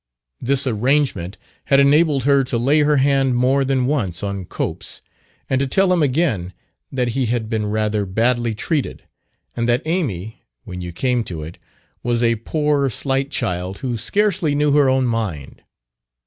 [0.41, 4.99] This arrangement had enabled her to lay her hand more than once on Cope's,
[5.47, 6.53] and to tell him again
[6.91, 9.03] that he had been rather badly treated,
[9.55, 11.59] and that Amy, when you came to it,
[12.01, 15.61] was a poor slight child who scarcely knew her own mind.